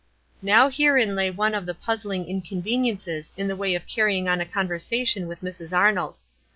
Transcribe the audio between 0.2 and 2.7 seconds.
Now herein lay one of the puzzling inconven